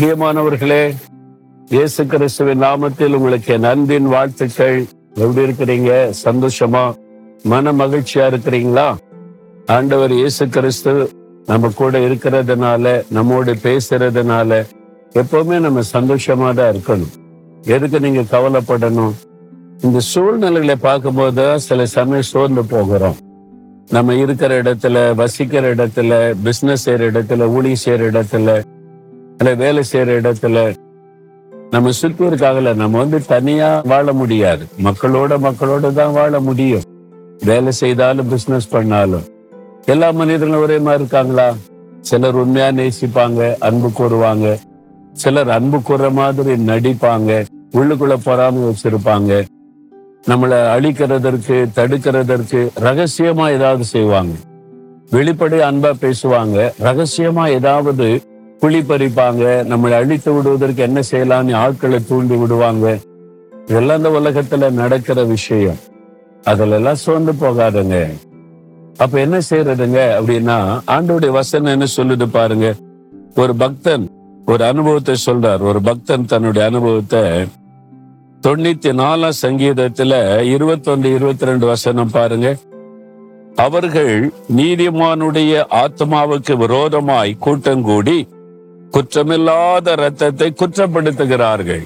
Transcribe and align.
பிரியமானவர்களே 0.00 0.94
இயேசு 1.68 2.06
கிறிஸ்துவின் 2.06 2.62
நாமத்தில் 2.62 3.12
உங்களுக்கு 3.12 3.58
நன்றின் 3.58 4.06
வாழ்த்துக்கள். 4.06 4.86
எப்படி 5.14 5.52
இருக்கிறீங்க? 5.52 6.12
சந்தோஷமா? 6.24 6.94
மன 7.42 7.72
மகிழ்ச்சியா 7.72 7.98
இருக்கிறீங்களா? 8.14 8.94
ஆண்டவர் 9.66 10.12
இயேசு 10.12 10.48
கிறிஸ்து 10.48 11.10
நம்ம 11.46 11.68
கூட 11.68 11.98
இருக்கிறதுனால 11.98 13.04
நம்மோடு 13.10 13.54
பேசுறதுனால 13.54 14.66
எப்பவுமே 15.14 15.58
நம்ம 15.60 15.80
சந்தோஷமா 15.92 16.54
தான் 16.54 16.74
இருக்கணும். 16.74 17.12
எதுக்கு 17.62 18.00
நீங்க 18.00 18.20
கவலைப்படணும்? 18.20 19.12
இந்த 19.80 19.98
சூழ்நிலைகளை 19.98 20.76
பார்க்கும்போது 20.76 21.46
தான் 21.46 21.58
சில 21.58 21.86
சமயம் 21.86 22.22
சோர்ந்து 22.22 22.64
போகிறோம். 22.64 23.16
நம்ம 23.88 24.14
இருக்கிற 24.14 24.62
இடத்துல 24.62 25.14
வசிக்கிற 25.14 25.74
இடத்துல 25.74 26.34
பிசினஸ் 26.42 26.90
செய்யற 26.90 26.92
இடத்துல 26.92 27.48
ஊழி 27.48 27.72
செய்யற 27.84 28.22
இடத்துல 28.24 28.62
இல்லை 29.40 29.56
வேலை 29.56 29.82
செய்யற 29.92 30.14
இடத்துல 30.20 30.74
நம்ம 31.70 31.90
சுத்தி 31.90 32.24
இருக்காங்கல்ல 32.24 32.74
நம்ம 32.74 32.98
வந்து 32.98 33.24
தனியா 33.24 33.82
வாழ 33.84 34.12
முடியாது. 34.12 34.64
மக்களோட 34.84 35.32
மக்களோட 35.46 35.92
தான் 35.92 36.12
வாழ 36.12 36.40
முடியும். 36.40 36.82
வேலை 37.44 37.72
செய்தாலும் 37.72 38.28
பிசினஸ் 38.28 38.68
பண்ணாலும். 38.68 39.22
எல்லா 39.84 40.10
மனிதர்களும் 40.10 40.62
ஒரே 40.62 40.78
மாதிரி 40.78 41.00
இருக்காங்களா? 41.00 41.54
சிலர் 42.00 42.34
உண்மையா 42.34 42.68
நேசிப்பாங்க 42.68 43.58
அன்பு 43.58 43.88
கூறுவாங்க. 43.88 44.58
சிலர் 45.12 45.50
அன்பு 45.50 45.82
கூற 45.82 46.10
மாதிரி 46.10 46.54
நடிப்பாங்க 46.64 47.44
உள்ளுக்குள்ள 47.72 48.16
பொறாமை 48.24 48.62
வச்சிருப்பாங்க. 48.62 49.44
நம்மளை 50.26 50.58
அழிக்கிறதற்கு 50.76 51.66
தடுக்கிறதற்கு 51.76 52.68
ரகசியமா 52.80 53.50
ஏதாவது 53.50 53.84
செய்வாங்க. 53.84 54.34
வெளிப்படை 55.10 55.60
அன்பா 55.70 55.92
பேசுவாங்க 56.00 56.70
ரகசியமா 56.80 57.48
ஏதாவது 57.48 58.22
குழி 58.60 58.80
பறிப்பாங்க. 58.80 59.44
நம்மளை 59.72 59.92
அழித்து 59.92 60.32
விடுவதற்கு 60.32 60.82
என்ன 60.82 61.00
செய்யலாம்னு 61.10 61.54
ஆட்களை 61.54 61.98
தூண்டி 62.08 62.36
விடுவாங்க. 62.36 62.98
இதெல்லாம் 63.66 63.96
இந்த 63.96 64.10
உலகத்துல 64.10 64.70
நடக்கிற 64.70 65.24
விஷயம். 65.24 65.78
அதுல 66.44 66.74
எல்லாம் 66.74 66.94
சோர்ந்து 66.94 67.32
போகாதுங்க. 67.32 68.14
அப்ப 68.96 69.20
என்ன 69.20 69.38
செய்யறதுங்க 69.50 70.00
அப்படின்னா 70.20 70.80
ஆண்டோடைய 70.86 71.30
வசனம் 71.30 71.72
என்ன 71.72 71.86
சொல்லுது 71.96 72.26
பாருங்க. 72.26 72.74
ஒரு 73.34 73.54
பக்தன் 73.54 74.10
ஒரு 74.46 74.64
அனுபவத்தை 74.64 75.14
சொல்றார். 75.26 75.58
ஒரு 75.58 75.80
பக்தன் 75.80 76.24
தன்னுடைய 76.24 76.66
அனுபவத்தை 76.66 77.22
தொண்ணூத்தி 78.46 78.90
நாலாம் 79.00 79.38
சங்கீதத்துல 79.42 80.40
இருபத்தொன்று 80.40 81.14
இருபத்தி 81.14 81.44
ரெண்டு 81.44 81.66
வசனம் 81.66 82.10
பாருங்க. 82.10 82.56
அவர்கள் 83.56 84.32
நீதிமானுடைய 84.56 85.64
ஆத்மாவுக்கு 85.84 86.56
விரோதமாய் 86.56 87.36
கூட்டங்கூடி 87.46 88.28
குற்றமில்லாத 88.94 89.94
ரத்தத்தை 89.96 90.54
குற்றப்படுத்துகிறார்கள். 90.60 91.82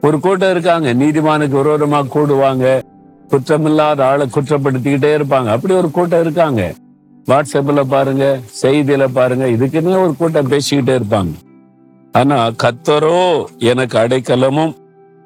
ஒரு 0.00 0.20
கூட்டம் 0.20 0.50
இருக்காங்க 0.50 0.94
நீதிமானுக்கு 0.94 1.56
விரோதமா 1.60 2.00
கூடுவாங்க. 2.14 2.82
குற்றமில்லாத 3.28 4.00
ஆளை 4.02 4.26
குற்றப்படுத்திக்கிட்டே 4.34 5.10
இருப்பாங்க. 5.18 5.46
அப்படி 5.46 5.74
ஒரு 5.74 5.90
கூட்டம் 5.90 6.20
இருக்காங்க. 6.20 6.74
வாட்ஸ்அப்ல 7.28 7.82
பாருங்க 7.88 8.40
செய்தியில 8.62 9.04
பாருங்க 9.12 9.46
இதுக்குன்னே 9.46 10.02
ஒரு 10.02 10.14
கூட்டம் 10.18 10.50
பேசிக்கிட்டே 10.50 10.94
இருப்பாங்க. 11.00 11.32
ஆனா 12.12 12.50
கத்தரோ 12.62 13.44
எனக்கு 13.58 13.98
அடைக்கலமும் 13.98 14.74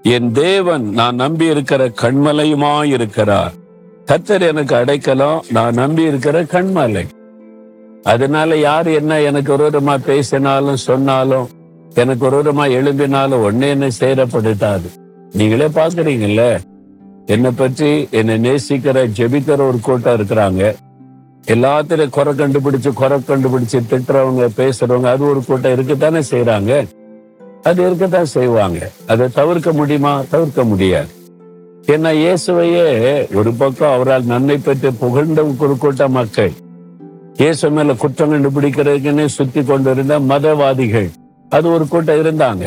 என் 0.02 0.32
தேவன் 0.32 0.84
நான் 0.90 1.14
நம்பி 1.14 1.46
இருக்கிற 1.46 1.88
கண்மலையுமா 2.02 2.84
இருக்கிறார் 2.84 3.52
கத்தர் 4.06 4.40
எனக்கு 4.40 4.74
அடைக்கலம் 4.76 5.42
நான் 5.50 5.74
நம்பி 5.74 6.02
இருக்கிற 6.02 6.42
கண்மலை. 6.42 7.04
அதனால 8.02 8.56
யார் 8.56 8.86
என்ன 8.86 9.20
எனக்கு 9.20 9.56
விரோதமா 9.56 9.98
பேசினாலும் 10.04 10.76
சொன்னாலும் 10.76 11.48
எனக்கு 11.94 12.30
விரோதமா 12.30 12.64
எழும்பினாலும் 12.78 13.44
ஒன்னே 13.48 13.68
என்ன 13.68 13.88
சேரப்படுத்தாது 14.00 14.88
நீங்களே 15.32 15.66
பாக்குறீங்கல்ல 15.66 16.60
என்னை 17.26 17.50
பற்றி 17.50 18.08
என்னை 18.10 18.34
நேசிக்கிற 18.34 19.10
ஜெபிக்கிற 19.18 19.60
ஒரு 19.68 19.78
கூட்டம் 19.82 20.20
இருக்கிறாங்க. 20.20 20.74
எல்லாத்திலும் 21.46 22.08
குறை 22.08 22.32
கண்டுபிடிச்சு 22.32 22.92
குறை 22.92 23.18
கண்டுபிடிச்சு 23.18 23.80
திட்டுறவங்க 23.90 24.48
பேசுறவங்க 24.56 25.02
அது 25.02 25.28
ஒரு 25.28 25.44
கூட்டம் 25.46 25.72
இருக்கத்தானே 25.72 26.22
செய்யறாங்க 26.30 26.86
அது 27.62 27.86
இருக்கத்தான் 27.86 28.24
செய்வாங்க. 28.24 28.90
அதை 29.06 29.28
தவிர்க்க 29.34 29.72
முடியுமா? 29.72 30.22
தவிர்க்க 30.30 30.64
முடியாது. 30.64 31.08
ஏன்னா 31.86 32.10
இயேசுவையே 32.14 33.34
ஒரு 33.34 33.52
பக்கம் 33.52 33.92
அவரால் 33.92 34.24
நன்மை 34.24 34.58
பெற்று 34.58 34.92
புகழ்ந்த 34.92 35.44
ஒரு 35.58 35.76
கூட்டம் 35.78 36.12
மக்கள். 36.12 36.52
இயேசு 37.40 37.66
மேல 37.70 37.94
குற்றம் 37.94 38.30
கண்டுபிடிக்கிறதுக்குன்னு 38.32 39.24
சுத்தி 39.34 39.60
கொண்டு 39.64 39.90
இருந்த 39.90 40.14
மதவாதிகள். 40.30 41.08
அது 41.48 41.66
ஒரு 41.74 41.84
கூட்டம் 41.88 42.20
இருந்தாங்க. 42.22 42.64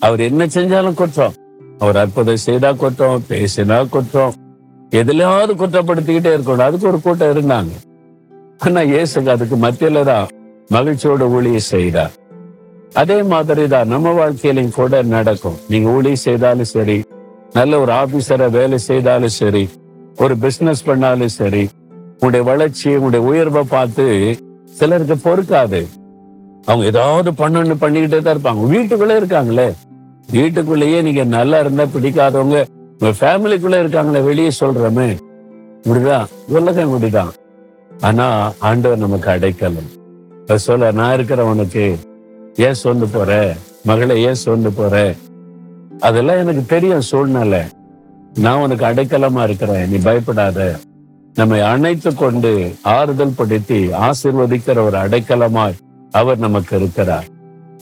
அவர் 0.00 0.20
என்ன 0.26 0.42
செஞ்சாலும் 0.46 0.98
குற்றம். 1.00 1.34
அவர் 1.78 1.96
அற்புதம் 1.96 2.42
செய்தா 2.44 2.70
குற்றம் 2.82 3.24
பேசினா 3.30 3.78
குற்றம். 3.94 4.34
எதுலயாவது 5.00 5.54
குற்றப்படுத்திக்கிட்டே 5.62 6.30
இருக்கணும். 6.36 6.66
அதுக்கு 6.68 6.88
ஒரு 6.90 7.00
கூட்டம் 7.06 7.32
இருந்தாங்க. 7.34 7.72
ஆனா 8.58 8.80
இயேசுக்கு 8.92 9.32
அதுக்கு 9.34 9.58
மத்தியில 9.64 10.04
தான் 10.10 10.28
மகிழ்ச்சியோட 10.76 11.26
ஊழிய 11.38 11.56
செய்தார். 11.56 12.14
அதே 13.02 13.18
மாதிரி 13.32 13.66
தான் 13.74 13.90
நம்ம 13.94 14.12
வாழ்க்கையிலும் 14.20 14.72
கூட 14.78 15.02
நடக்கும். 15.16 15.58
நீங்க 15.68 15.88
ஊழி 15.96 16.14
செய்தாலும் 16.26 16.70
சரி 16.74 16.98
நல்ல 17.58 17.80
ஒரு 17.80 17.92
ஆபீசரை 17.92 18.48
வேலை 18.50 18.78
செய்தாலும் 18.88 19.36
சரி 19.40 19.64
ஒரு 20.24 20.36
பிசினஸ் 20.44 20.86
பண்ணாலும் 20.90 21.36
சரி 21.40 21.64
உங்களுடைய 22.20 22.56
வளர்ச்சி 22.56 22.90
உங்களுடைய 22.90 23.26
உயர்வை 23.26 23.62
பார்த்து 23.62 24.36
சிலருக்கு 24.64 25.14
பொறுக்காது. 25.14 25.86
அவங்க 26.64 26.84
ஏதாவது 26.84 27.30
பண்ணணும்னு 27.30 27.76
பண்ணிக்கிட்டே 27.80 28.22
தான் 28.22 28.36
இருப்பாங்க. 28.36 28.66
வீட்டுக்குள்ளே 28.66 29.18
இருக்காங்களே. 29.18 29.74
வீட்டுக்குள்ளேயே 30.30 31.02
நீங்க 31.02 31.24
நல்லா 31.24 31.58
இருந்தா 31.58 31.84
பிடிக்காதவங்க 31.84 32.64
உங்க 32.98 33.14
ஃபேமிலிக்குள்ள 33.20 33.82
இருக்காங்களே 33.82 34.24
வெளியே 34.24 34.50
சொல்றமே. 34.60 35.18
இப்படிதான் 35.82 36.26
உலகம் 36.48 36.92
இப்படிதான். 36.92 37.30
ஆனா 38.00 38.52
ஆண்டவர் 38.58 38.98
நமக்கு 38.98 39.30
அடைக்கலம் 39.30 39.96
சொல்ல 40.54 40.90
நான் 40.90 41.18
இருக்கிறவனுக்கு 41.18 41.96
ஏன் 42.54 42.74
சொந்து 42.84 43.08
போற? 43.12 43.54
மகளை 43.84 44.22
ஏன் 44.22 44.36
சொந்து 44.44 44.70
போற? 44.74 45.14
அதெல்லாம் 46.00 46.36
எனக்கு 46.36 46.66
தெரியும் 46.66 47.00
சூழ்நிலை. 47.00 47.60
நான் 48.34 48.70
உனக்கு 48.70 48.86
அடைக்கலமா 48.86 49.42
இருக்கிறேன். 49.42 49.88
நீ 49.88 49.96
பயப்படாத. 49.96 50.78
நம்மை 51.38 51.60
அணைத்து 51.60 52.14
கொண்டு 52.14 52.74
ஆறுதல் 52.82 53.32
படுத்தி 53.36 53.86
ஆசிர்வதிக்கிற 53.86 54.82
ஒரு 54.82 54.98
அடைக்கலமாய் 54.98 55.76
அவர் 56.10 56.38
நமக்கு 56.38 56.76
இருக்கிறார். 56.76 57.24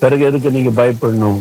பிறகு 0.00 0.24
எதுக்கு 0.24 0.50
நீங்க 0.50 0.84
பயப்படணும்? 0.84 1.40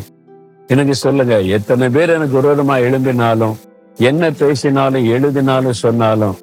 எனக்கு 0.67 0.95
சொல்லுங்க 0.95 1.41
எத்தனை 1.41 1.89
பேர் 1.89 2.09
எனக்கு 2.09 2.41
விரோதமா 2.41 2.75
எழும்பினாலும் 2.75 3.55
என்ன 3.95 4.31
பேசினாலும் 4.31 5.05
எழுதினாலும் 5.05 5.73
சொன்னாலும் 5.73 6.35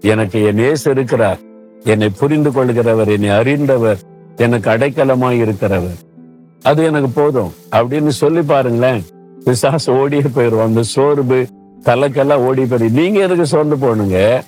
எனக்கு 0.00 0.44
என் 0.44 0.58
நேசு 0.58 0.88
இருக்கிறார். 0.88 1.38
என்னை 1.84 2.08
புரிந்து 2.08 2.50
கொள்கிறவர் 2.50 3.08
என்னை 3.08 3.28
அறிந்தவர் 3.28 3.98
எனக்கு 4.36 4.70
அடைக்கலமாய் 4.70 5.40
இருக்கிறவர். 5.40 5.98
அது 6.62 6.84
எனக்கு 6.84 7.08
போதும். 7.08 7.52
அப்படின்னு 7.72 8.08
சொல்லி 8.08 8.42
பாருங்களேன். 8.42 9.04
பிசாசு 9.44 9.92
ஓடியே 9.92 10.22
போயிடும் 10.22 10.62
அந்த 10.62 10.82
சோர்வு 10.82 11.48
தலைக்கெல்லாம் 11.84 12.44
ஓடி 12.46 12.62
போயிடும் 12.62 12.90
நீங்க 12.90 13.20
எதுக்கு 13.20 13.46
சோர்ந்து 13.46 13.76
போனுங்க 13.76 14.42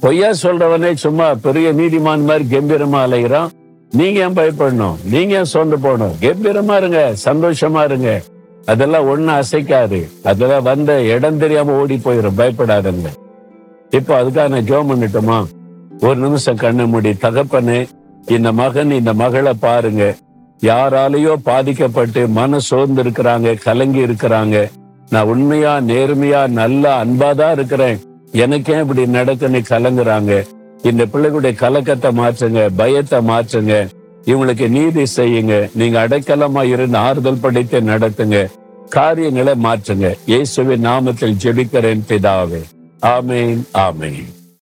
பொய்யா 0.00 0.30
சொல்றவனே 0.42 0.94
சும்மா 0.94 1.34
பெரிய 1.34 1.72
நீதிமான் 1.72 2.24
மாதிரி 2.24 2.44
கம்பீரமா 2.56 2.98
அலைகிறான் 3.04 3.48
நீங்க 3.90 4.20
ஏன் 4.20 4.32
பயப்படணும்? 4.32 4.96
நீங்க 5.04 5.36
ஏன் 5.36 5.44
சோர்ந்து 5.44 5.78
போகணும்? 5.78 6.14
கம்பீரமா 6.20 6.76
இருங்க 6.76 7.14
சந்தோஷமா 7.24 7.84
இருங்க. 7.84 8.22
அதெல்லாம் 8.66 9.06
ஒண்ணு 9.06 9.42
அசைக்காது. 9.42 10.08
அதெல்லாம் 10.24 10.62
வந்த 10.62 11.02
இடம் 11.02 11.38
தெரியாம 11.38 11.72
ஓடி 11.72 12.00
போயிடும் 12.04 12.36
பயப்படாதுங்க. 12.36 13.08
இப்போ 13.90 14.22
அதுக்காக 14.22 14.48
நான் 14.48 14.68
ஜோம் 14.68 14.90
பண்ணட்டுமா? 14.90 15.44
ஒரு 16.00 16.16
நிமிஷம் 16.16 16.56
கண்ணு 16.56 16.86
மூடி 16.86 17.10
தகப்பனு 17.10 17.88
இந்த 18.26 18.52
மகன் 18.52 18.90
இந்த 18.90 19.14
மகளை 19.14 19.52
பாருங்க. 19.60 20.14
யாராலேயோ 20.62 21.34
பாதிக்கப்பட்டு 21.42 22.28
மன 22.28 22.58
சோர்ந்து 22.58 23.02
இருக்கிறாங்க 23.02 23.62
கலங்கி 23.62 24.06
இருக்கிறாங்க. 24.06 24.70
நான் 25.10 25.26
உண்மையா 25.26 25.76
நேர்மையா 25.76 26.48
நல்லா 26.48 27.04
அன்பாதான் 27.04 27.52
இருக்கிறேன். 27.52 27.98
எனக்கே 28.32 28.78
இப்படி 28.78 29.04
நடக்குன்னு 29.04 29.62
கலங்குறாங்க. 29.68 30.46
இந்த 30.82 31.06
பிள்ளைகளுடைய 31.06 31.54
கலக்கத்தை 31.54 32.10
மாற்றுங்க 32.16 32.68
பயத்தை 32.76 33.18
மாற்றுங்க. 33.18 33.88
இவங்களுக்கு 34.24 34.68
நீதி 34.68 35.02
செய்யுங்க. 35.16 35.70
நீங்க 35.74 36.08
அடைக்கலமா 36.08 36.64
இருந்து 36.64 36.98
ஆறுதல் 36.98 37.40
படைத்து 37.40 37.80
நடத்துங்க. 37.80 38.50
காரியங்களை 38.88 39.54
மாற்றுங்க. 39.62 40.14
இயேசுவின் 40.26 40.86
நாமத்தில் 40.86 41.36
ஜெபிக்கிறேன் 41.42 42.00
பிதாவே. 42.08 42.62
ஆமேன் 43.02 43.62
ஆமேன். 43.74 44.37